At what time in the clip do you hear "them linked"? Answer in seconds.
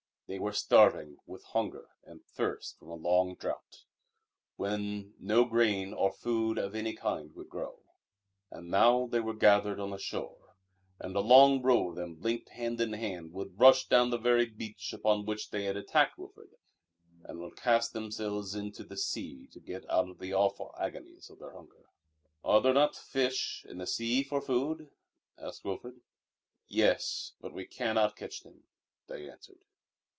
11.97-12.47